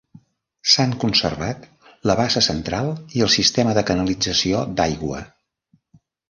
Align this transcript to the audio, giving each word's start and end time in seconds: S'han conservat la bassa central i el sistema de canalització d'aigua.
S'han 0.71 0.93
conservat 1.01 1.67
la 2.11 2.15
bassa 2.21 2.43
central 2.45 2.89
i 3.19 3.21
el 3.27 3.31
sistema 3.35 3.77
de 3.79 3.85
canalització 3.91 4.65
d'aigua. 4.81 5.23